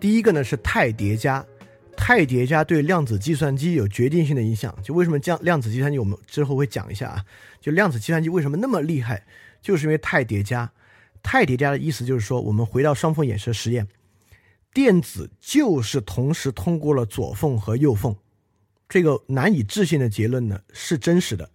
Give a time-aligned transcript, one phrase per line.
[0.00, 1.44] 第一个呢是态叠加，
[1.96, 4.76] 态叠加对量子计算机有决定性的影响。
[4.82, 7.24] 就为什么量量子计算机，我们之后会讲一下啊。
[7.60, 9.24] 就量子计算机为什么那么厉害，
[9.60, 10.70] 就是因为态叠加。
[11.20, 13.88] 态叠加的意思就是说，我们回到双缝衍射实验，
[14.72, 18.14] 电子就是同时通过了左缝和右缝。
[18.88, 21.50] 这个难以置信的结论呢是真实的，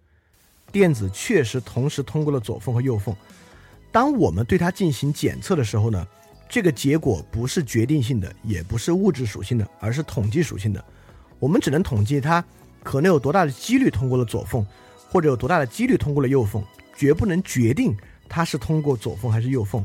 [0.70, 3.16] 电子确实同时通过了左缝和右缝。
[3.90, 6.06] 当我们对它进行检测的时候呢，
[6.48, 10.84] 这个结果不是决定性的，也不是物质属性的，而是统计属性的。
[11.38, 12.44] 我们只能统计它
[12.82, 14.64] 可能有多大的几率通过了左缝，
[15.10, 16.62] 或者有多大的几率通过了右缝，
[16.96, 17.96] 绝不能决定
[18.28, 19.84] 它是通过左缝还是右缝。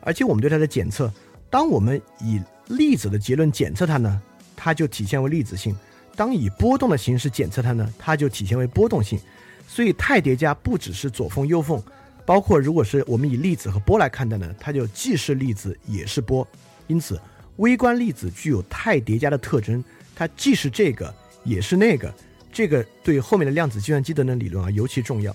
[0.00, 1.12] 而且我们对它的检测，
[1.50, 4.20] 当我们以粒子的结论检测它呢？
[4.56, 5.74] 它就体现为粒子性，
[6.14, 9.18] 当以波动的形式检测它呢，它就体现为波动性。
[9.66, 11.82] 所以态叠加不只是左缝右缝，
[12.30, 16.46] 包括如果是我们以粒子和波来看待呢，它就既是粒子也是波。
[16.86, 17.20] 因此，
[17.56, 19.82] 微观粒子具有态叠加的特征，
[20.14, 22.14] 它既是这个也是那个。
[22.52, 25.34] 这个对后面的量子计算机等等理论啊尤其重要。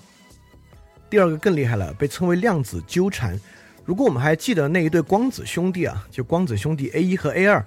[1.10, 3.38] 第二个更厉害了，被称为量子纠缠。
[3.84, 7.62] 如果我们还记得那一对光子兄弟啊，就光子兄弟 A 一和 A 二。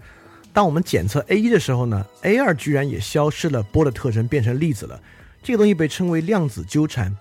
[0.52, 5.00] 当我们检测 A 一的时候呢，A 二居然也消失了波的特征，变成粒子了。
[5.44, 7.16] 这个东西被称为量子纠缠。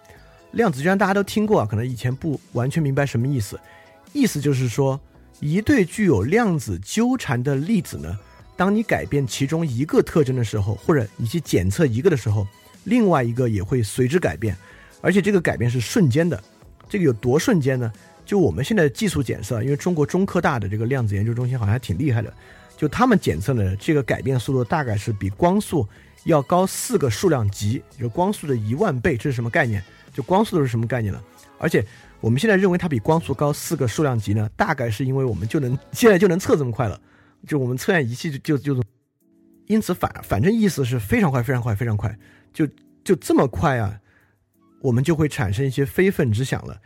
[0.52, 3.58] 量子纠缠大家都听过啊，可能以前不完全明白什么意思。
[4.12, 4.98] 意思就是说，
[5.40, 8.18] 一对具有量子纠缠的粒子呢，
[8.56, 12.46] 当你改变其中一个特征的时候，或者你去检测一个的时候，
[12.84, 14.56] 另外一个也会随之改变，
[15.00, 16.42] 而且这个改变是瞬间的。
[16.88, 17.92] 这个有多瞬间呢？
[18.24, 22.32] 就我们现在技术检测，因为中国中科大的这个量子研究中心好像还挺厉害的。
[22.76, 25.86] 就他们检测的这个改变速度大概是比光速
[26.24, 29.82] 要高四个数量级，就光速的一万倍，这是什么概念？
[30.18, 31.22] 就光速都是什么概念呢？
[31.60, 31.80] 而且
[32.20, 37.00] 我们现在认为它比光速高四个数量级呢，大概是因为我们就能现在就能测这么快了，
[37.46, 38.82] 就我们测验仪器就就就，
[39.68, 42.18] 因此反反正意思是非常快，非常快，非常快，
[42.52, 42.66] 就
[43.04, 43.96] 就这么快啊，
[44.82, 46.80] 我们就会产生一些非分之想了。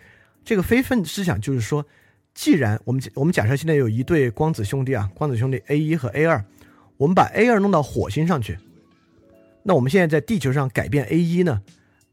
[0.44, 1.86] 这个非分之想就是说。
[2.34, 6.42] 既然我们我们假设现在有一对光子兄弟啊，光子兄弟 A 一和 A 二，
[6.96, 8.58] 我们把 A 二弄到火星上去，
[9.62, 11.60] 那我们现在在地球上改变 A 一呢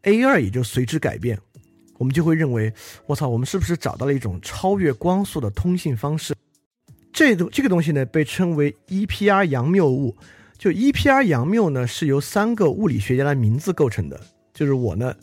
[0.04, 1.40] ，A 二也就随之改变，
[1.98, 2.74] 我们就会认为，
[3.06, 6.36] 我操，我们是不是找到了一种超越光速的通信方式？
[7.12, 10.16] 这东这个东西呢，被称为 EPR 杨谬误。
[10.58, 14.20] 就 EPR 杨谬呢，是由三个物理学家的名字构成的，
[14.54, 15.16] 就是我呢，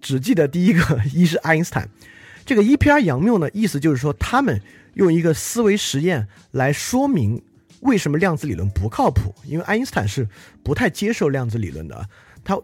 [0.00, 1.88] 只记得第一个，一是爱因斯坦。
[2.44, 4.60] 这个 EPR 杨谬呢，意思就是说，他们
[4.94, 7.40] 用一个思维实验来说明
[7.80, 9.32] 为什么量子理论不靠谱。
[9.46, 10.28] 因为爱因斯坦是
[10.64, 12.08] 不太接受量子理论的，
[12.42, 12.60] 他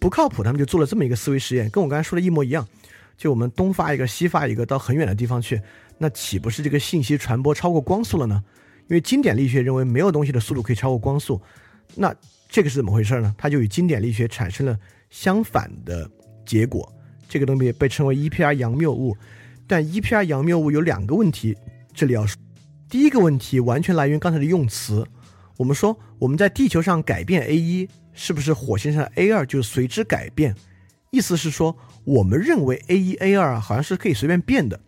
[0.00, 2.66] 不靠谱，他们就做了这么一个思维实验，跟我刚才说的一模一样。
[3.16, 5.60] 就我们东发一个，西发一个，到很远的地方去，
[5.98, 8.42] 那岂不是这个信息传播超过光速了呢？
[8.88, 11.40] 因为经典力学认为没有东西的速度可以超过光速，
[11.94, 12.12] 那
[12.48, 13.34] 这个是怎么回事呢？
[13.36, 14.76] 它就与经典力学产生了
[15.10, 16.10] 相反的
[16.46, 16.90] 结果。
[17.28, 19.14] 这个东西被称为 EPR 杨谬误，
[19.66, 21.54] 但 EPR 杨谬误有两个问题，
[21.92, 22.40] 这里要说。
[22.88, 25.06] 第一个问题完全来源于刚才的用词，
[25.60, 30.54] 我们说我们在地球上改变 A 一，是不是火星上的 A 二就随之改变？
[31.10, 34.80] 意思是说，我们认为 A 一 A 二啊好像是可以随便变的，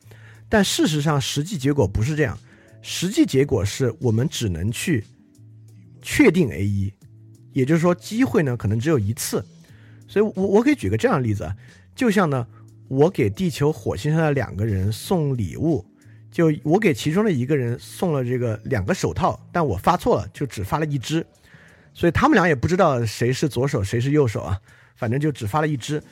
[0.48, 2.38] 但事实上实际结果不是这样，
[2.80, 5.04] 实际结果是我们只能去
[6.00, 6.90] 确定 A 一，
[7.52, 9.44] 也就是说机会呢可能只有一次，
[10.08, 11.54] 所以我我可以举个这样的例子啊。
[11.94, 12.46] 就像呢，
[12.88, 15.84] 我给地球、火星上的两个人送礼物，
[16.32, 21.24] 就我给其中的一个人送了这个两个手套，但我发错了，就只发了一只，
[21.94, 24.58] 所以他们俩也不知道谁是左手谁是右手啊，
[24.96, 26.02] 反正就只发了一只。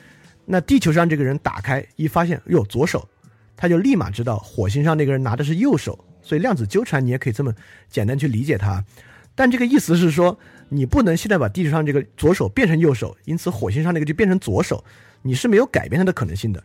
[0.45, 3.09] 那地球上这个人打开一发现，哟，左手，
[3.57, 7.53] 他就立马知道火星上那个人拿的是右手，所以量子纠缠你也可以这么
[7.89, 8.85] 简单去理解它。
[9.33, 10.37] 但这个意思是说，
[10.69, 14.83] 你不能现在把地球上这个左手变成右手，因此火星上那个就变成左手。
[15.23, 16.63] 你是没有改变它的可能性的，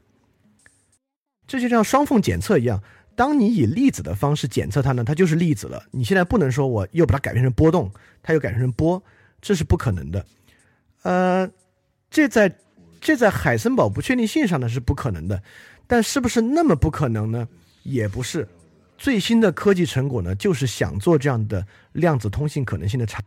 [1.47, 2.83] 这就像双缝检测一样，
[3.17, 5.83] 当你以粒子的方式检测它呢，它就是粒子了。
[5.91, 7.91] 你现在不能说我又把它改变成波动，
[8.23, 9.03] 它又改变成波，
[9.41, 10.25] 这是不可能的。
[11.03, 11.51] 呃，
[12.11, 12.55] 这在
[13.01, 15.43] 这在海森堡不确定性上呢是不可能的，
[15.87, 17.49] 但是不是那么不可能呢？
[17.83, 18.47] 也不是。
[18.99, 23.25] 最新的科技成果呢，就是想做这样的量子通信可能性的产，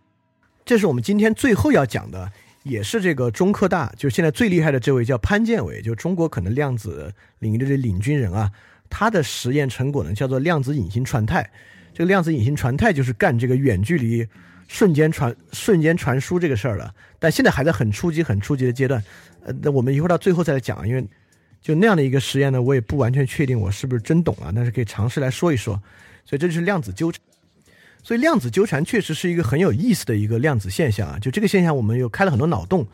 [0.64, 2.32] 这是我们今天最后要讲的。
[2.64, 8.52] 也是这个中科大，就现在最厉害的这位叫潘建伟，就中国可能量子领域的这领军人啊。
[8.90, 11.50] 他的实验成果呢叫做量子隐形传态。
[11.94, 14.26] 这个量子隐形传态就是干这个远距离
[14.68, 16.94] 瞬间传瞬间传输这个事儿了。
[17.18, 19.04] 但现在还在很初级、很初级的阶段。
[19.44, 21.06] 呃，那我们一会儿到最后再来讲，因为
[21.62, 25.82] 就那样的一个实验呢，我也不完全确定我是不是真懂啊，但是可以尝试来说一说。
[26.26, 27.20] 所以这就是量子纠缠。
[28.02, 31.20] 所以量子纠缠确实是一个很有意思的一个量子现象啊。
[31.20, 32.88] 就这个现象，我们又开了很多脑洞，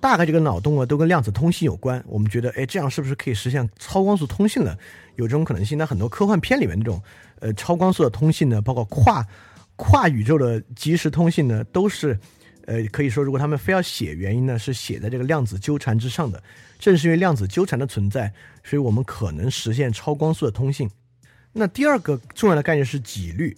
[0.00, 2.02] 大概这个脑洞啊都跟量子通信有关。
[2.06, 4.78] 我们觉得，哎，这样是不是可以实现超光速通信了？
[5.16, 5.76] 有这种可能性。
[5.78, 7.02] 那很多科幻片里面那种
[7.40, 9.26] 呃超光速的通信呢，包括跨
[9.76, 12.18] 跨宇宙的即时通信呢，都是
[12.66, 16.42] 呃可以说，如果他们非要写原因呢，是写在这个量子纠缠之上的。
[16.78, 18.30] 正是因为量子纠缠的存在，
[18.62, 20.90] 所以我们可能实现超光速的通信。
[21.54, 23.56] 那第二个重要的概念是几率，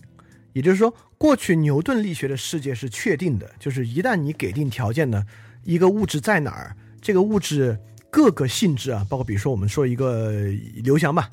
[0.52, 5.26] 也就是说，过去牛顿力学的世界是确定的，就是一旦你给定条件呢，
[5.69, 7.79] 一个物质在哪儿，这个物质
[8.09, 10.32] 各个性质啊，包括比如说我们说一个
[10.82, 11.29] 流翔吧，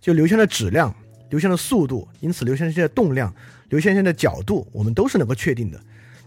[0.00, 0.94] 就流翔的质量、
[1.28, 3.30] 流翔的速度，因此流翔线的动量、
[3.68, 5.78] 流翔线的角度，我们都是能够确定的。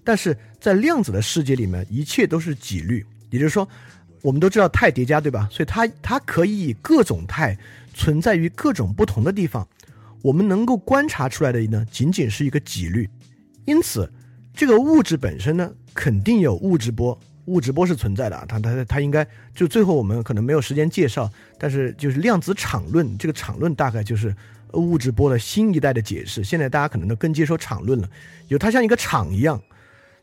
[0.03, 3.67] 但是在量子的世界里面，一切都是几率，也就是说。
[4.23, 5.47] 我们都知道态叠加，对吧？
[5.51, 7.57] 所以它它可以以各种态
[7.93, 9.65] 存在于各种不同的地方。
[10.23, 13.07] 我们能够观察出来的呢，仅仅是一个几率。
[13.65, 14.11] 因此，
[14.53, 18.45] 这个物质本身呢，肯定有物质波，物质波是存在的啊。
[18.47, 24.33] 它它它应该就最后我们可能没有时间介绍，但是就是量子场论，这个场论大概就是
[24.73, 26.43] 物质波的新一代的解释。
[26.43, 28.09] 现在大家可能都更接受场论了，
[28.47, 29.61] 有它像一个场一样。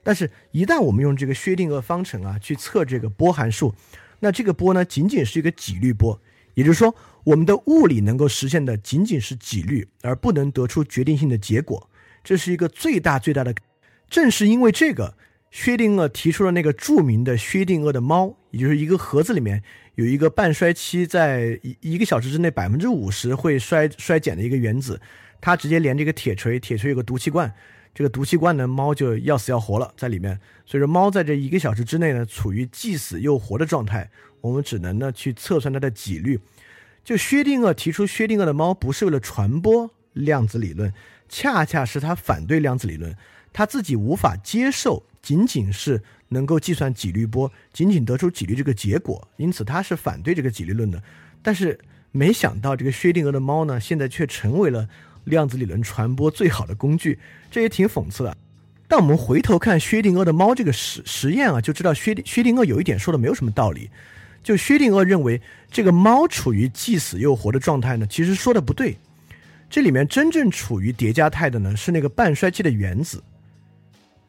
[0.07, 3.75] 但是，一旦我们用这个薛定谔方程啊去测这个波函数，
[4.21, 6.21] 那这个波呢，仅仅是一个几率波，
[6.53, 6.95] 也就是说，
[7.25, 11.89] 我们的物理能够实现的仅仅是几率，而不能得出决定性的结果。
[12.23, 13.55] 这是一个最大最大的。
[14.11, 15.17] 正是因为这个，
[15.55, 19.63] 薛定谔提出了那个著名的薛定谔的猫，也就是一个盒子里面
[19.95, 25.01] 有一个半衰期，在一一个小时之内百分之五十会衰衰减的一个原子，
[25.41, 27.55] 它直接连这个铁锤，铁锤有个毒气罐。
[27.95, 30.41] 这个毒气罐呢，猫就要死要活了，在里面。
[30.67, 34.11] 所以说，猫在这一个小时之内呢，处于既死又活的状态。
[34.41, 36.41] 我们只能呢去测算它的几率。
[37.05, 40.93] 就薛定谔提出薛定谔的猫，不是为了传播量子理论，
[41.29, 43.17] 恰恰是他反对量子理论，
[43.53, 51.03] 他自己无法接受仅仅是能够计算几率波，仅仅得出几率这个结果，因此他是反对这个几率论的。
[51.43, 51.81] 但是
[52.13, 54.87] 没想到，这个薛定谔的猫呢，现在却成为了。
[55.25, 57.19] 量子理论传播最好的工具，
[57.51, 58.37] 这也挺讽刺的。
[58.87, 63.89] 但我们回头看薛定谔的猫这个实实验啊，就知道薛薛定谔有一点说的没有什么道理。
[64.43, 68.99] 就薛定谔认为这个猫处于既死又活的状态呢，其实说的不对。
[69.71, 73.23] 这里面真正处于叠加态的呢，是那个半衰期的原子。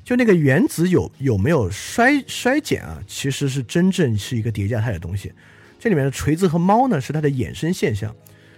[0.06, 3.02] 就那个原子有有没有衰衰减啊？
[3.07, 5.34] 其实是真正是一个叠加态的东西。
[5.80, 8.16] 这里面的锤子和猫呢，是它的衍生现象。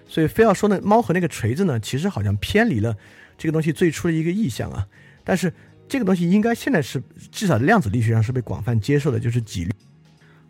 [0.10, 2.94] 所以非要说那猫和那个锤子呢，其实好像偏离了
[3.38, 4.86] 这个东西最初的一个意向啊。
[5.24, 5.52] 但是
[5.88, 7.02] 这个东西应该现在是
[7.32, 9.72] 至少量子力学上是被广泛接受的，就是几率。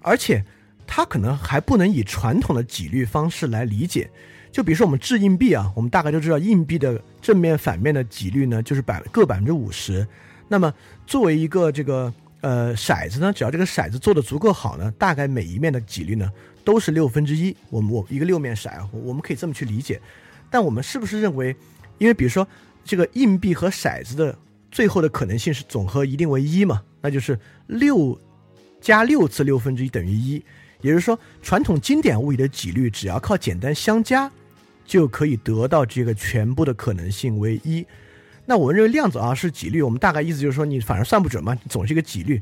[0.01, 0.43] 而且
[0.87, 4.09] 它可能还不能以传统的几率方式来理解。
[4.51, 10.07] 就比如说我们掷硬币啊，我们大概都知道硬币的正面反面的几率呢，就是百各百分之五十。
[10.47, 10.73] 那么
[11.05, 16.31] 作为一个这个呃骰子呢，只要这个骰子做的足够好呢，大概每一面的几率呢。
[16.67, 20.01] 都是六分之一，我们我一个六面骰，我们可以这么去理解。
[20.49, 21.55] 但我们是不是认为，
[21.97, 22.45] 因为比如说
[22.83, 24.37] 这个硬币和骰子的
[24.69, 26.83] 最后的可能性是总和一定为一嘛？
[26.99, 28.19] 那就是六
[28.81, 30.43] 加六次六分之一等于一，
[30.81, 34.29] 也就是说，传统经典物理的几率只要靠简单相加，
[34.85, 37.87] 就可以得到这个全部的可能性为一。
[38.49, 42.41] 那我们认为量子啊是几率，我们大概意思就是说，你反正算不准嘛，总是一个几率。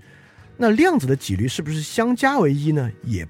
[0.56, 2.90] 那量子的几率是不是相加为一呢？
[3.04, 3.28] 也。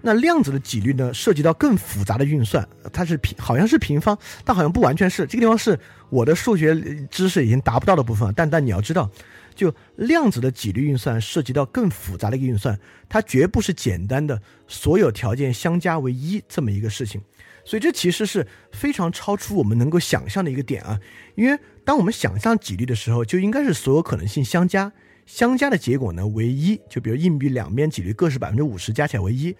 [0.00, 5.26] 那量子的几率呢，涉及到更复杂的运算，它是平，好像是平方，但好像不完全是。
[5.26, 5.78] 这个地方是
[6.08, 6.74] 我的数学
[7.10, 8.32] 知识已经达不到的部分。
[8.36, 9.10] 但但你要知道，
[9.54, 12.78] 就量子的几率运算涉及到更复杂的一个运算，
[13.08, 17.20] 它绝不是简单的所有条件相加为一这么一个事情。
[17.64, 21.00] 所以这其实是非常超出我们能够想象的一个点啊。
[21.34, 24.92] 因为当我们想象几率的时候，就应该是所有可能性相加，
[25.26, 26.80] 相加的结果呢为一。
[26.88, 29.54] 就比如硬币两边几率各是百分之五十，加起来为一。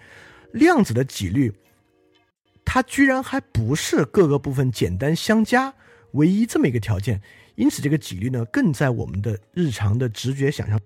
[0.52, 1.52] 量子的几率，
[2.64, 5.75] 它居然还不是各个部分简单相加
[6.12, 7.21] 唯一这么一个条件，
[7.57, 10.81] 因此这个几率呢更在我们的日常的直觉想象。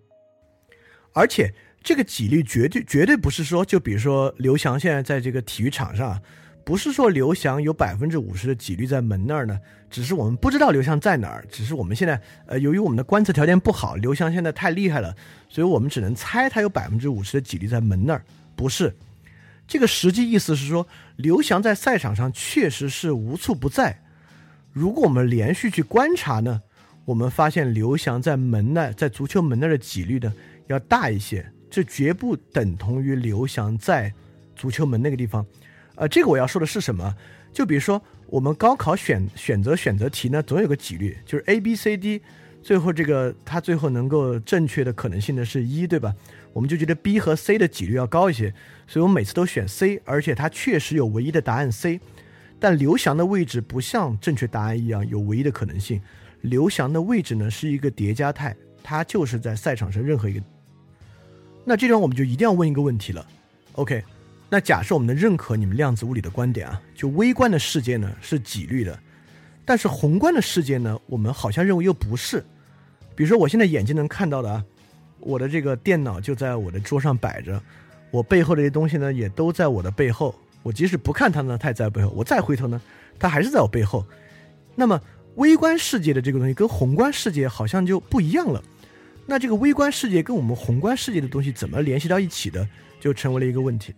[1.12, 1.52] 而且
[1.82, 6.20] 这个几率绝对绝对不是说，就比如说刘翔现在在这个体育场上，
[6.68, 9.58] 不是说刘翔有百分之五十的几率在门那儿呢，
[9.88, 15.16] 只是我们不知道刘翔在哪儿，只是我们现在呃由于我们的观测条件不好，刘翔现在太厉害了，
[15.48, 18.22] 所以我们只能猜他有百分之五十的几率在门那儿，
[18.54, 18.94] 不是。
[19.66, 23.98] 这个实际意思是说，刘翔在赛场上确实是无处不在。
[24.70, 26.60] 如果我们连续去观察呢，
[27.06, 30.30] 我们发现刘翔在门那，在足球门那儿的几率呢
[30.66, 31.50] 要大一些。
[31.70, 34.12] 这绝不等同于刘翔在
[34.54, 35.46] 足球门那个地方。
[35.98, 37.12] 呃，这个我要说的是什么？
[37.52, 42.22] 就比如说我们高考选选择选择题呢，总有个几率，就是 A、B、C、D，
[42.62, 46.14] 最后这个它最后能够正确的可能性呢是一，对吧？
[46.52, 48.54] 我们就觉得 B 和 C 的几率要高一些，
[48.86, 52.00] 所以我每次都选 C，而且它确实有唯一的答案 C。
[52.60, 56.00] 但刘翔的位置不像正确答案一样有唯一的可能性，
[56.42, 60.40] 刘翔的位置呢是一个叠加态，他就是在赛场上任何一个。
[61.64, 63.26] 那这种我们就一定要问一个问题了
[63.72, 64.02] ，OK？
[64.50, 68.98] 那假设我们能认可你们量子物理的观点啊，就微观的世界呢是几率的，
[69.64, 72.42] 但是宏观的世界呢，我们好像认为又不是。
[73.14, 74.64] 比如说我现在眼睛能看到的啊，
[75.20, 77.62] 我的这个电脑就在我的桌上摆着，
[78.10, 80.34] 我背后这些东西呢也都在我的背后。
[80.62, 82.08] 我即使不看它呢，它也在背后。
[82.16, 82.80] 我再回头呢，
[83.18, 84.04] 它还是在我背后。
[84.74, 85.00] 那么
[85.36, 88.62] 微观世界的这个东西跟宏观世界好像就不一样了。
[89.26, 92.66] 那这个微观世界跟我们宏观世界的东西怎么联系到一起的，
[92.98, 93.94] 就成为了一个问题。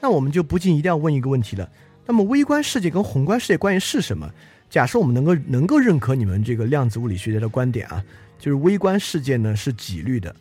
[0.00, 1.70] 那我们就不禁一定要问一个问题了：
[2.06, 4.28] 那么微观世界跟宏观世界关系是什么？
[4.68, 8.02] 假设我们能够能够认可你们这个量子物理学家的观点啊，
[8.38, 10.34] 就是微观世界呢是几率的，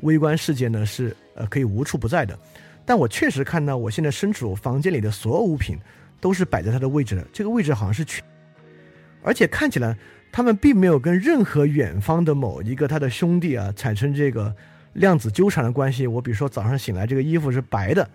[0.00, 2.36] 微观世界呢是呃可以无处不在的。
[2.84, 5.78] 但我确实看到，我现在身处房间里的所有物品
[6.20, 8.24] 都是摆在它的位置的，这个位置好像是全，
[9.22, 9.96] 而且看起来
[10.30, 14.54] 他们并没有跟任何远方的某一个他的兄弟啊产生这个
[14.92, 16.06] 量子纠缠的关系。
[16.06, 18.08] 我比如说早上醒来，这个衣服是白的。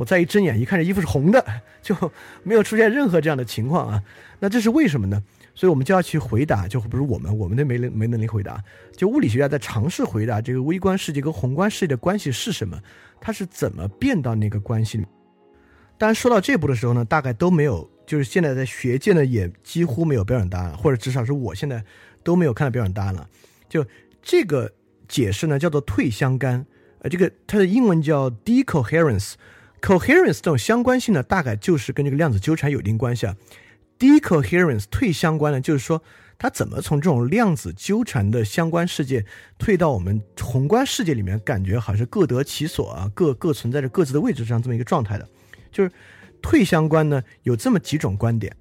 [0.00, 1.44] 我再一睁眼一看，这衣服是红的，
[1.82, 1.94] 就
[2.42, 4.02] 没有出现任何这样的情况啊。
[4.38, 5.22] 那这是为什么呢？
[5.54, 8.64] 所以我们就要去回答，就不是我们，我们都没能没能力回答。
[8.96, 12.80] 就物理学家在尝试回答这个微观世界跟宏观世界的关系是什么，
[13.20, 15.04] 它是怎么变到那个关系里。
[15.98, 21.84] 当然说到这步的时候呢，大概都没有，就是现在在学界呢也几乎没有标准答案，或者至少是我现在
[22.22, 23.28] 都没有看到标准答案了。
[23.68, 23.84] 就
[24.22, 24.72] 这个
[25.06, 26.64] 解释呢叫做退相干，
[27.00, 29.34] 呃，这个它的英文叫 decoherence。
[29.80, 33.36] Coherence 这种相关性呢，大概就是跟这个量子纠缠有一定关系啊。
[33.98, 36.02] decoherence 退相关呢，就是说
[36.38, 39.24] 它怎么从这种量子纠缠的相关世界
[39.58, 45.28] 退到我们宏观世界里面，感觉好像各得其所啊，各各存在着各自的位置上这么一个状态的。
[45.70, 45.90] 就是
[46.40, 48.56] 退相关呢，有这么几种观点。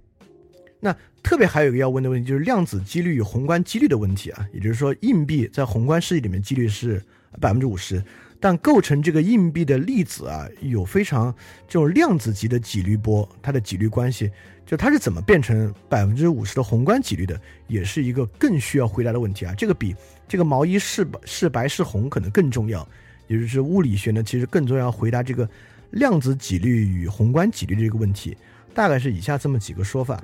[0.82, 7.02] 那特别还有一个要问的问题，就是量子几率与宏观几率的问题啊，也就是说硬币在宏观世界里面几率是
[7.40, 8.04] 百分之五十。
[8.40, 11.34] 但构成这个硬币的粒子啊，有非常
[11.68, 14.32] 这种量子级的几率波，它的几率关系，
[14.66, 19.54] 就它是怎么变成百分之五十的宏观几率的，也是一个更需要回答的问题啊。
[19.58, 19.94] 这个比
[20.26, 22.88] 这个毛衣是是白是红可能更重要，
[23.28, 25.50] 也就是物理学呢，其实更重要回答这个
[25.92, 28.38] 量子几率与宏观几率这个问题，
[28.74, 30.24] 大概是以下这么几个说法。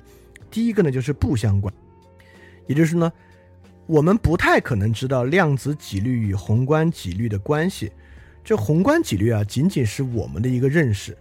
[0.50, 1.74] 第一个呢，就是不相关，
[2.66, 3.12] 也就是呢，
[3.88, 7.92] 我们不太可能知道量子几率与宏观几率的关系。
[8.46, 11.18] 这宏观几率啊，仅仅是我们的一个认识。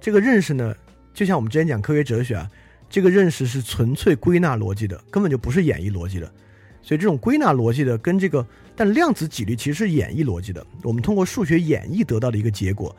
[0.00, 0.72] 这个认识呢，
[1.12, 2.48] 就像我们之前讲科学哲学啊，
[2.88, 6.32] 这个认识是纯粹归纳逻辑的，根本就不是演绎逻辑的。
[6.80, 10.64] 所以这种归纳逻辑的跟这个，但量子几率其实是演绎逻辑的。
[10.84, 12.94] 我们通过数学演绎得到的一个结果。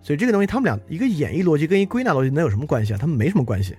[0.00, 2.98] 所以这个东西，他们俩一个演绎逻辑跟一归纳逻辑能有什么关系啊？
[3.00, 3.74] 他们没什么关系。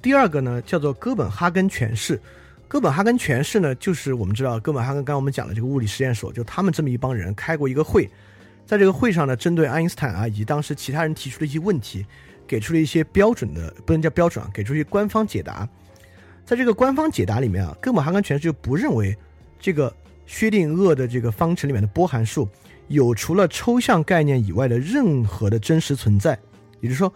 [0.00, 2.18] 第二个呢，叫做哥本哈根诠释。
[2.74, 8.10] 哥本哈根诠释呢，就是我们知道哥本哈根，刚刚我们讲的这个物理实验所，就他们这么一帮人开过一个会，
[8.66, 12.04] 在这个会上呢，针对爱因斯坦啊以及当时其他人提出的一些问题，
[12.48, 15.68] 给出了一些标准的，不能叫标准啊，给出一些官方解答。
[16.44, 19.16] 在这个官方解答里面啊，哥本哈根诠释就不认为
[19.60, 19.94] 这个
[20.26, 22.48] 薛定谔的这个方程里面的波函数
[22.88, 26.36] 有除了抽象概念以外的任何的真实存在，
[26.80, 27.14] 也就是说，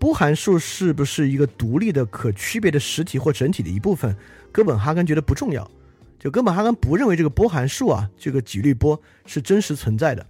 [0.00, 4.16] 波函数是不是一个独立的、可区别的实体或整体的一部分？
[4.50, 5.70] 哥本哈根觉得不重要，
[6.18, 10.26] 就哥本哈根不认为这个波函数啊，这个几率波是真实存在的。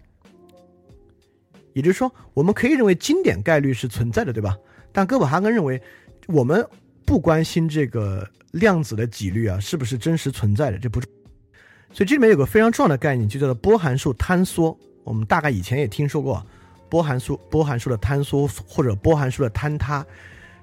[1.73, 4.59] 也就是说，我们可以认为经典概率是存在的，对吧？
[4.91, 5.81] 但哥本哈根认为，
[6.27, 6.67] 我们
[7.07, 11.01] 不关心这个量子的几率啊是不是真实存在的，这不。
[11.93, 14.77] 所以这里面有个非常重要的概念，就叫做波函数坍缩。
[15.05, 16.45] 我们大概以前也听说过
[16.91, 20.05] 波函数、波函数的坍缩或者波函数的坍塌。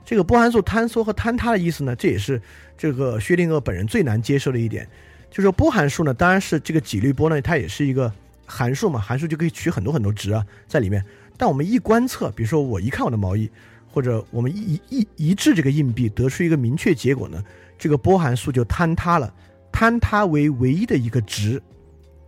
[0.06, 2.42] 这个波函数坍缩和坍塌的意思呢，这也是
[2.78, 4.88] 这个薛定谔本人最难接受的一点，
[5.30, 8.12] 就是说波函数呢，当然是这个几率波呢，它也是一个
[8.46, 11.04] 函数嘛，函数就可以取很多很多值啊在里面。
[11.38, 13.50] 但我们一观测，比如说我一看我的毛衣，
[13.92, 17.44] 或者我们一一一掷这个硬币，得出一个明确结果呢，
[17.78, 19.34] 这个波函数就坍塌了，
[19.74, 21.62] 坍塌为唯一的一个值，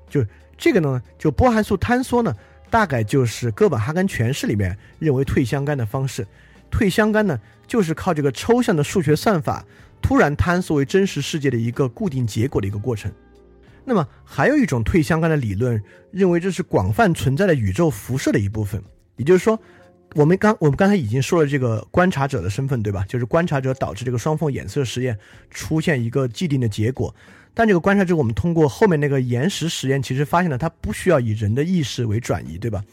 [0.09, 0.23] 就
[0.57, 2.35] 这个呢，就波函数坍缩呢，
[2.69, 6.25] 大概就是哥本哈根诠释里面认为退相干的方式。
[6.71, 9.65] 退相干呢，就是靠这个抽象的数学算法
[10.01, 13.11] 突然坍缩为真实世界的一个固定结果的一个过程。
[13.85, 18.81] 那么还有一种退相干的理论，认为这是广泛存在的宇宙辐射的一部分。
[19.15, 19.59] 也就是说，
[20.15, 23.05] 我们刚我们刚才已经说了这个观察者的身份，对吧？
[23.07, 25.17] 就是观察者导致这个双缝衍射实验
[25.49, 27.13] 出现一个既定的结果。
[27.53, 32.83] 但这个观察者，我们通过后面那个延时实验，其实发现了它不需要以人的意识为转移，对吧？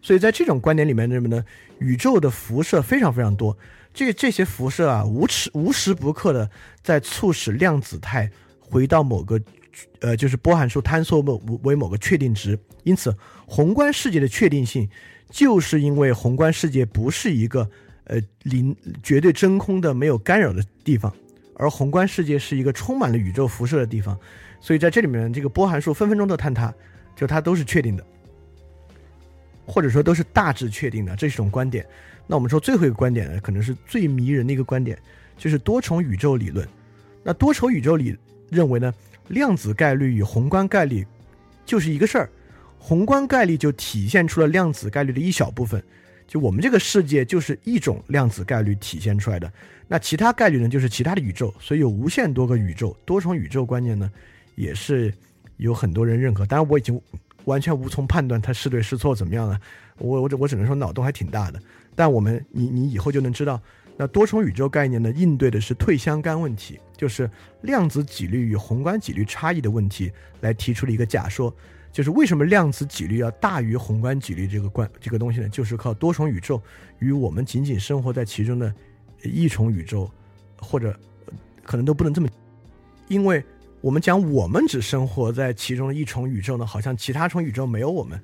[0.00, 1.44] 所以在这种观点里面，什么呢？
[1.78, 3.56] 宇宙的辐射非常非常多，
[3.92, 6.50] 这这些辐射啊，无时无时不刻的
[6.82, 9.40] 在促使量子态回到某个，
[10.00, 12.58] 呃，就是波函数坍缩某为某个确定值。
[12.82, 13.14] 因此，
[13.46, 14.88] 宏观世界的确定性，
[15.30, 17.68] 就是因为宏观世界不是一个
[18.04, 21.12] 呃零绝对真空的没有干扰的地方，
[21.56, 24.18] 而宏观世界是一个充满了宇宙辐射的地方。
[24.60, 26.72] 所以在这里面，这个波函数分分钟都坍塌，
[27.14, 28.04] 就它都是确定的。
[29.66, 31.86] 或者说都是大致确定的，这是一种观点。
[32.26, 34.98] 那我们说最后一个观点呢，可能是最迷人的一个观点，
[35.38, 36.68] 就是多重宇宙理论。
[37.22, 38.14] 那多重宇宙理
[38.50, 38.92] 认为呢，
[39.28, 41.06] 量子概率与宏观概率
[41.64, 42.28] 就是一个事儿，
[42.86, 45.82] 宏观概率就体现出了量子概率的一小部分。
[46.26, 49.50] 就我们这个世界就是一种量子概率体现出来的，
[49.88, 51.54] 那其他概率呢，就是其他的宇宙。
[51.58, 54.10] 所以有无限多个宇宙，多重宇宙观念呢，
[54.54, 55.10] 也是
[55.56, 56.44] 有很多人认可。
[56.44, 57.00] 当然我已经。
[57.46, 59.60] 完全无从判断它是对是错怎么样呢？
[59.98, 61.60] 我我我只能说脑洞还挺大的。
[61.94, 63.60] 但我们你你以后就能知道，
[63.98, 70.10] 那多重宇宙概念呢，应对的是退相干问题，就是量子几率与宏观几率差异的问题，
[70.40, 71.54] 来提出了一个假说，
[71.94, 75.48] 就是为什么量子几率要大于宏观几率这个关这个东西呢？
[75.48, 76.60] 就是靠多重宇宙
[76.98, 78.74] 与我们仅仅生活在其中的
[79.22, 80.10] 一重宇宙，
[80.58, 80.94] 或者
[81.62, 82.28] 可能都不能这么，
[83.08, 83.42] 因为。
[83.80, 88.18] 我们讲我们只生活在其中的一重宇宙呢，好像其他重宇宙没有我们，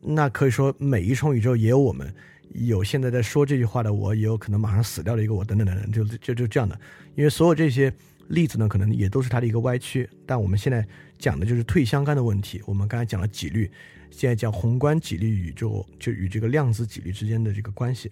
[0.00, 2.10] 那可以说每一重宇宙也有我们。
[2.54, 6.80] 有现在在说这句话的我，也有可能马上死掉的一个我，等等等等，就就就这样的。
[7.14, 7.92] 因为所有这些
[8.28, 10.08] 例子呢，可能也都是它的一个歪曲。
[10.26, 10.86] 但我们现在
[11.18, 12.60] 讲的就是退相干的问题。
[12.66, 13.70] 我们刚才讲了几率，
[14.10, 18.10] 现在讲宏观几率宇宙就与这个量子几率之间的这个关系。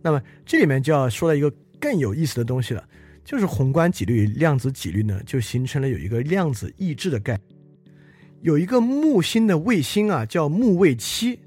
[0.00, 2.84] 那么这里面就要说到一个更有意思的东西了。
[3.24, 7.60] 就是宏观几率与、量子几率呢，就形成了有一个量子抑制的概念。
[8.40, 11.38] 有一个木星的卫星啊，叫木卫七。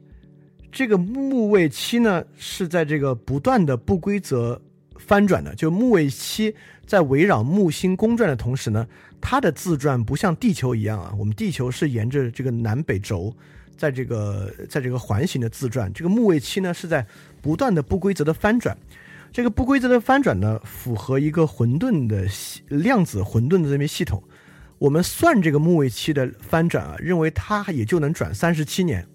[0.72, 4.62] 这个木卫七呢，是在这个不断的不规则
[4.98, 5.54] 翻转的。
[5.56, 6.56] 就木卫七
[6.86, 8.88] 在围绕木星公转的同时呢，
[9.20, 13.36] 它的自转不像地球一样啊，我们地球是沿着这个南北轴，
[13.76, 15.92] 在这个在这个环形的自转。
[15.94, 17.06] 这个木卫七呢，是在
[17.42, 18.78] 不断的不规则的翻转。
[19.32, 22.26] 这个不规则的翻转呢，符合一个混沌的
[22.70, 24.24] 量子混沌的这么系统。
[24.78, 29.06] 我们算这个木卫七的翻转啊，认为它也就能转三十七年，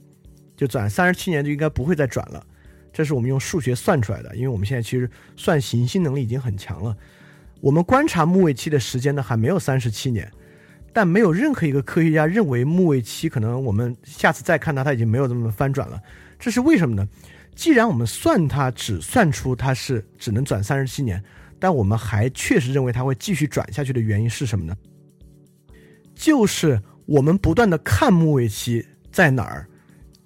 [0.57, 2.45] 就转三十七年就应该不会再转了。
[2.93, 6.97] 这是我们用数学算出来的，因为我们现在其实算行星能力已经很强了。
[7.61, 10.31] 我们观察木卫七的时间呢，还没有三十七年，
[10.93, 16.01] 但没有任何一个科学家认为木卫七可能我们下次再看它，它已经没有这么翻转了。
[16.39, 17.07] 这是为什么呢？
[17.55, 21.23] 既然我们算它只算出它是只能转三十七年，
[21.59, 24.75] 但我们还确实认为它会继续转下去的原因是什么呢？
[26.15, 29.69] 就是我们不断的看木卫七在哪儿，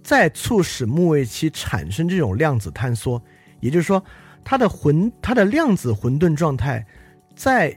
[0.05, 3.21] 在促使木卫七产生这种量子坍缩，
[3.59, 4.05] 也就是说，
[4.45, 6.87] 它的混它的量子混沌状态
[7.35, 7.77] 在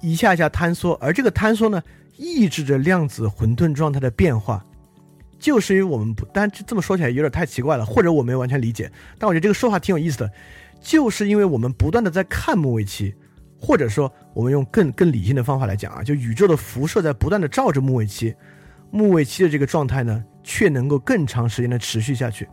[0.00, 1.82] 一下下坍缩，而这个坍缩呢，
[2.16, 4.64] 抑制着量子混沌状态的变化。
[5.40, 8.90] 就是因为我们不，但这么说起来有点太奇怪了，或者我没完全理解。
[9.18, 10.32] 但我觉得这个说法挺有意思的，
[10.80, 13.14] 就是因为我们不断的在看木卫七，
[13.60, 18.34] 或者说我们用更更理性的方法来讲啊，就宇宙的辐射在不断的照着木卫七，
[18.90, 22.48] 木卫七的这个状态呢，却能够更长时间的持续下去。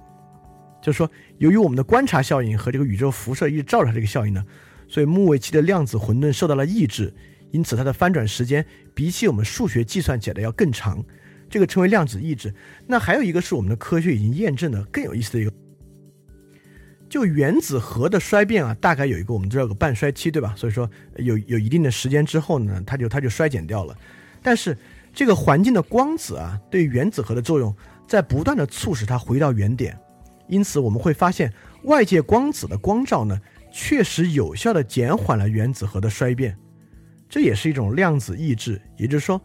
[0.81, 4.43] 就是说，由于我们的观察效应和这个宇宙辐射一直照着它这个效应呢，
[4.85, 7.13] 所以木卫七的量子混沌受到了抑制，
[7.51, 11.01] 因此它的翻转时间比起我们数学计算起来的要更长。
[11.49, 12.53] 这个称为量子抑制。
[12.85, 15.53] 那还有一个是我们的科学已经验证的更有意思的一个，
[17.07, 20.53] 就原子核的衰变啊，大概有一个我们知道有个半衰期，对吧？
[20.57, 23.95] 所以说有有一定的时间之后呢，它就它就衰减掉了。
[24.43, 24.77] 但是
[25.15, 27.73] 这个环境的光子啊，对原子核的作用
[28.05, 29.97] 在不断的促使它回到原点。
[30.47, 31.51] 因此我们会发现，
[31.83, 33.39] 外界光子的光照呢，
[33.71, 36.55] 确实有效的减缓了原子核的衰变。
[37.27, 39.41] 这也是一种量子抑制，也就是说。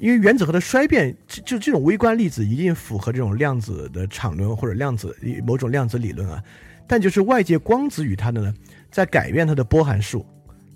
[0.00, 6.42] 因为原子核的衰变，就就这种微观粒子一定符合这种量子的场论或者量子某种量子理论啊，
[6.88, 8.52] 但就是外界光子与它的呢，
[8.90, 10.26] 在改变它的波函数，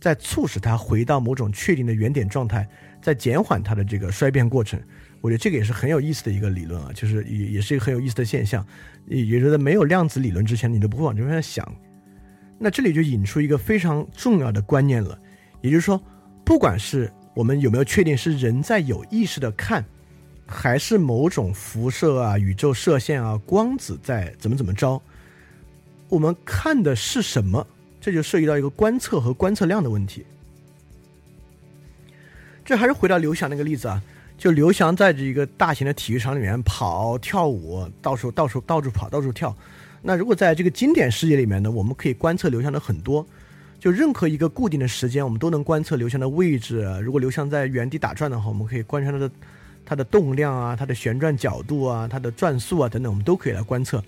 [0.01, 2.69] 在促使它回到某种确定的原点状态，
[3.03, 4.81] 在减缓它的这个衰变过程。
[5.21, 8.65] 我觉得这个也是很有意思的一个理论啊，就是也也是一个很有意思的现象。
[9.07, 11.67] 也觉得没有量子理论之前，你都不会往这边想。
[12.59, 15.19] 那这里就引出一个非常重要的观念了，
[15.61, 16.01] 也就是说，
[16.45, 19.85] 不管是我们有没有确定是人在有意识的看，
[20.47, 25.01] 还是某种辐射啊、宇宙射线啊、光子在怎么怎么着？
[26.09, 27.67] 我们看的是什么？
[28.01, 30.25] 这就涉及到一个观测和观测量的问题。
[32.65, 34.03] 这还是回到刘翔那个例子啊，
[34.37, 39.57] 就刘翔在这一个大型的体育场里面跑、跳舞，到处、到处、到处跑、到处跳。
[40.03, 43.27] 那如果在这个经典世界里面呢，我们可以观测刘翔的很多，
[43.81, 46.87] 就任何一个固定的时间，我们都能观测刘翔的位置。
[47.03, 49.31] 如果刘翔在原地打转的话，我们可以观察他的
[49.85, 54.05] 他的动量啊、他的旋转角度啊、他的转速啊等等，我们都可以来观测。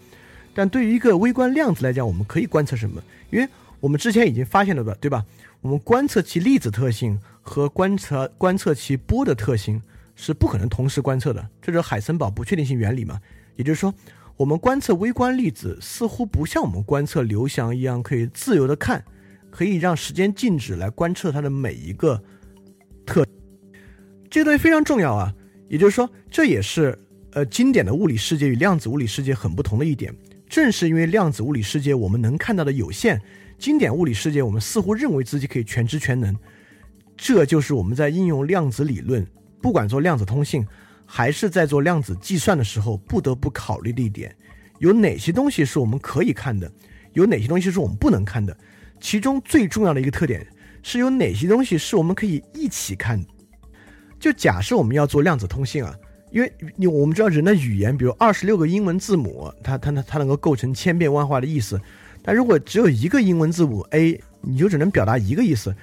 [0.55, 3.03] 但对于一个微观量子来讲，我们可以观测什么？
[3.31, 3.49] 因为
[3.81, 5.25] 我们之前已经发现了的，对吧？
[5.61, 9.81] 我们观测其粒子特性和观测观测其波的特性
[10.15, 13.21] 是不可能同时观测的，这是海森堡不确定性原理嘛？
[13.57, 13.93] 也就是说。
[14.37, 19.05] 我们观测微观粒子似乎不像我们观测刘翔一样可以自由的看，
[19.51, 22.19] 可以让时间静止来观测它的每一个
[23.05, 23.23] 特。
[24.31, 25.35] 这个东西非常重要啊，
[25.69, 26.99] 也就是说，这也是
[27.33, 30.11] 呃经典的物理世界与量子物理世界很不同的一点。
[30.49, 33.21] 正是因为量子物理世界我们能看到的有限，
[33.61, 36.35] 经典物理世界我们似乎认为自己可以全知全能。
[37.17, 39.25] 这就是我们在应用量子理论，
[39.61, 40.67] 不管做量子通信。
[41.13, 44.33] 还是在做量子计算的时候不得不考虑的一点，
[44.79, 46.71] 有哪些东西是我们可以看的，
[47.15, 48.57] 有哪些东西是我们不能看的。
[49.01, 50.47] 其中最重要的一个特点
[50.85, 53.21] 是有哪些东西是我们可以一起看。
[54.21, 55.93] 就假设我们要做量子通信啊，
[56.31, 61.81] 因为你我们知道人的语言，比如二十六个英文字母，它它它能够构成千变万化的意思。
[62.23, 65.75] 但如果只有一个英文字母 A，你就只能表达一个意思。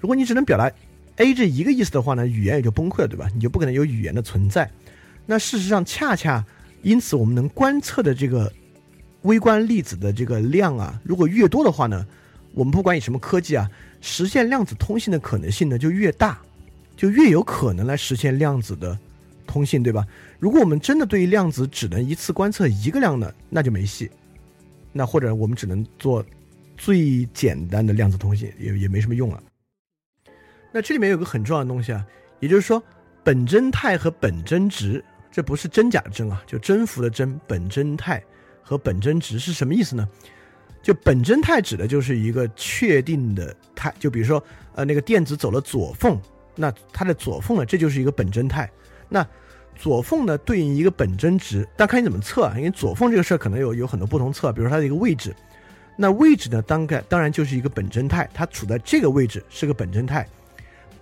[0.00, 0.70] 如果你只能表达。
[1.18, 3.26] A 这一个意思的话呢，语言也就崩溃了，对吧？
[3.34, 4.70] 你就不可能有语言的存在。
[5.24, 6.44] 那事实上，恰恰
[6.82, 8.52] 因此，我们能观测的这个
[9.22, 12.06] 微观粒子的这个量啊，如果越多的话呢，
[12.52, 13.66] 我们不管以什么科技啊，
[14.02, 16.38] 实现量子通信的可能性呢就越大，
[16.98, 18.98] 就越有可能来实现量子的
[19.46, 20.06] 通信，对吧？
[20.38, 24.10] 如果我们真的对于量子只能一次观测一个量呢，那就没戏。
[24.96, 26.24] 那或者我们只能做
[26.76, 29.42] 最简单的量子通信，也也没什么用了。
[30.72, 32.04] 那这里面有个很重要的东西啊，
[32.40, 32.82] 也就是说，
[33.22, 37.38] 本真态和本真值，这不是真假的真啊，就征服的真。
[37.46, 38.22] 本真态
[38.62, 40.08] 和本真值是什么意思呢？
[40.82, 44.42] 就本真态指的就是一个确定的态，就比如说，
[44.74, 46.20] 呃，那个电子走了左缝，
[46.54, 48.70] 那它的左缝呢，这就是一个本真态。
[49.08, 49.26] 那
[49.78, 55.34] 左缝呢，对应一个本真值，但看你怎么测啊，因为左缝这个事儿可能有有很多不同测，比如它的一个位置，
[55.96, 60.26] 那位置呢，当概当然就是一个本真态，它处在这个位置是个本真态。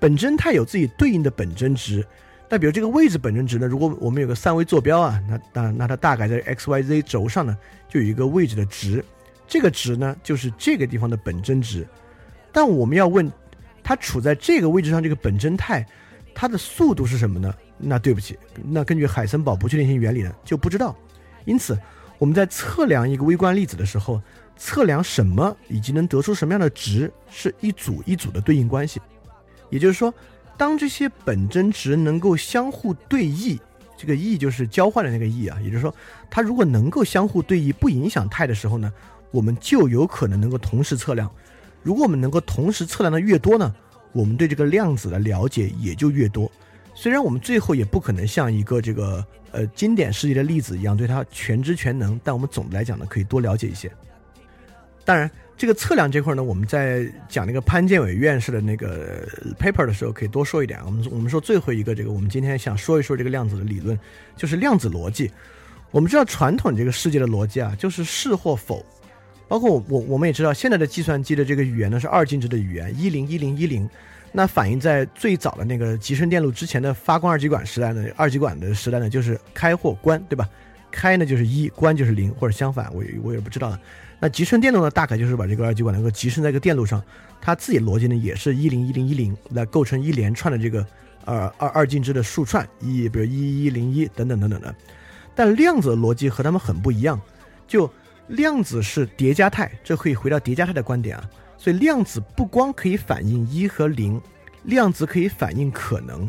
[0.00, 2.04] 本真态有自己对应的本真值，
[2.48, 3.66] 那比如这个位置本真值呢？
[3.66, 7.56] 如果我们有个三维坐标啊，那那那它大概在 x y z 轴上呢，
[7.88, 9.02] 就有一个位置的值，
[9.48, 11.86] 这个值呢就是这个地方的本真值。
[12.52, 13.32] 但我们要问，
[13.82, 15.86] 它处在这个位置上这个本真态，
[16.34, 17.54] 它的速度是什么呢？
[17.84, 20.96] 那对不起，那根据海森堡不确定性原理呢就不知道。
[21.44, 21.78] 因此，
[22.18, 24.20] 我们在测量一个微观粒子的时候，
[24.56, 29.00] 测量什么以及能得出什么样的值，是一组一组的对应关系。
[29.68, 30.12] 也就是说，
[30.56, 33.60] 当这些本真值能够相互对异，
[33.96, 35.58] 这个异就是交换的那个异啊。
[35.60, 35.94] 也就是说，
[36.30, 38.92] 它如果能够相互对异，不影响态的时候呢，
[39.30, 41.30] 我们就有可能能够同时测量。
[41.82, 43.74] 如果我们能够同时测量的越多呢，
[44.12, 46.50] 我们对这个量子的了解也就越多。
[46.94, 53.90] 虽然我们最后也不可能像一个这个呃经典世界的例子一样对它全知全能，但我们总的来讲呢，可以多了解一些。
[55.04, 55.30] 当然。
[55.56, 59.24] 这个测量这块呢，我们在讲那个潘建伟院士的那个
[59.56, 60.80] paper 的时候，可以多说一点。
[60.84, 63.96] 我们我们说最后一个这个，我们今天想说一说这个量子的理论，
[64.36, 65.30] 就是量子逻辑。
[65.92, 68.84] 我们知道传统这个世界的逻辑啊，就是是或否。
[69.46, 73.88] 包括我我我们也知道，现在的计算机的这个语言呢是二进制的语言，一零一零一零。
[74.36, 80.48] 那反映在最早的那个集成电路之前的发光二极管时代呢，二极管的时代呢就是开或关，对吧？
[80.90, 83.80] 开呢就是一，关就是零，或者相反，我也我也不知道了。
[84.18, 87.00] 那集成电路呢，大概就是把这个二极管能够集成在一个电路上，
[87.40, 90.84] 它自己逻辑呢也是一零一零一零来构成一连串的这个
[91.26, 94.74] 呃二二进制的数串一，比如一一零一等等等等的。
[95.32, 97.20] 但量子的逻辑和它们很不一样，
[97.68, 97.88] 就
[98.26, 101.30] 量子是叠加态，这可以回到叠加态的观点啊。
[101.64, 104.20] 所以量子不光可以反映一和零，
[104.64, 106.28] 量子可以反映可能，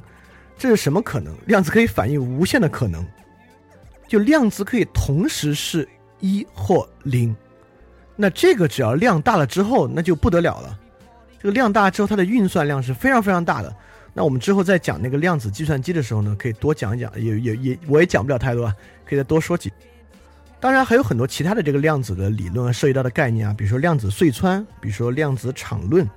[0.58, 1.36] 这是什么可能？
[1.46, 3.06] 量子可以反映无限的可能，
[4.08, 5.86] 就量子可以同时是
[6.22, 7.36] 一或零。
[8.16, 10.80] 那这个只要量大了之后，那就不得了了。
[11.38, 13.76] 这个量大之后，它的运算量是非常非常大的。
[14.14, 17.12] 那我们之后再讲那个量子计算机的时候呢，可以多讲一讲。
[17.22, 18.74] 也也也，我也讲不了太多啊，
[19.06, 19.70] 可以再多说几。
[20.60, 26.08] 当然还有很多其他的这个量子的理论涉及到的概念啊，比如说量子隧穿，比如说量子场论。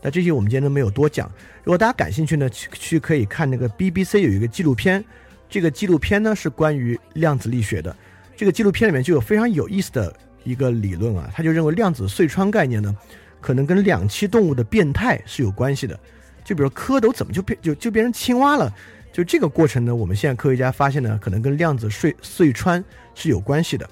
[0.00, 1.30] 那这些我们今天都没有多讲。
[1.64, 5.04] 如果大家感兴趣呢，去去可以看那个 BBC 有一个纪录片，
[5.48, 7.94] 这个纪录片呢是关于量子力学的。
[8.36, 10.14] 这个纪录片里面就有非常有意思的。
[10.44, 12.96] 一个理论啊，他就认为量子隧穿概念呢，
[13.38, 15.98] 可能跟两栖动物的变态是有关系的。
[16.42, 18.72] 就比如蝌蚪怎么就变就就变成青蛙了？
[19.18, 22.82] 就这个过程呢，我们现在科学家发现呢，可能跟量子隧隧穿
[23.16, 23.90] 是有关系的。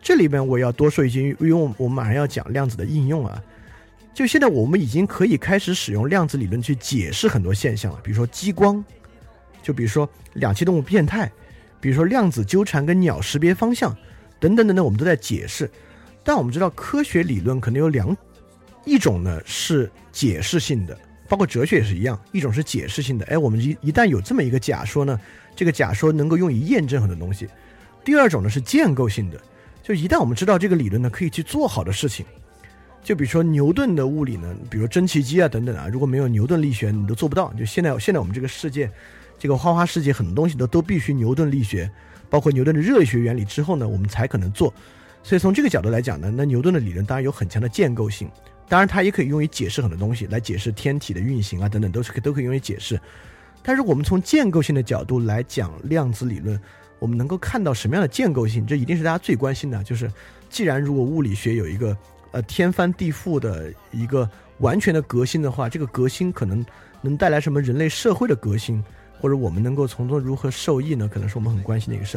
[0.00, 3.38] 这里边我要多说一句，因为我们马上要讲量子的应用啊。
[4.14, 8.82] 就现在我们已经可以开始使用量子理论去解释很多现象了，比如说激光，
[9.62, 11.30] 就比如说两栖动物变态，
[11.78, 13.94] 比如说量子纠缠跟鸟识别方向，
[14.40, 15.70] 等等等等，我们都在解释。
[16.24, 18.16] 但我们知道科学理论可能有两，
[18.86, 20.98] 一种呢是解释性的，
[21.32, 23.24] 包括哲学也是一样，一种是解释性的。
[23.24, 25.18] 哎，我们一一旦有这么一个假说呢，
[25.56, 27.48] 这个假说能够用于验证很多东西。
[28.04, 29.40] 第二种呢是建构性的，
[29.82, 32.26] 就一旦我们知道这个理论呢可以去做好的事情。
[33.02, 37.50] 就比如说牛顿的物理呢，比如蒸汽机啊等等啊，如果没有牛顿力学，你都做不到。
[37.54, 38.90] 就现在现在我们这个世界，
[39.38, 41.90] 这个花花世界很多东西都都必须牛顿力学，
[42.28, 44.70] 包括牛顿的热力学原理之后呢，我们才可能做。
[45.22, 48.28] 所以从这个角度来讲呢，那牛顿的理论当然有很强的建构性，
[48.68, 53.00] 当然它也可以用于解释很多东西，来解释天体的运行啊等等，都是都可以用于解释。
[53.62, 56.60] 但是我们从建构性的角度来讲量子理论，
[56.98, 58.66] 我们能够看到什么样的建构性？
[58.66, 60.10] 这一定是大家最关心的，就是
[60.48, 61.96] 既然如果物理学有一个。
[62.34, 66.64] 呃，天翻地覆的一个完全的革新的话，这个革新可能
[67.02, 68.82] 能带来什么人类社会的革新，
[69.20, 71.06] 或者我们能够从中如何受益呢？
[71.06, 72.16] 可能是我们很关心的一个事。